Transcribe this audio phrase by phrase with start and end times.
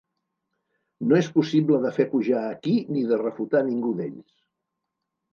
[1.09, 4.33] No és possible de fer pujar aquí ni de refutar ningú d'ells